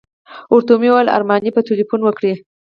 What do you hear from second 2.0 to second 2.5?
وکړي.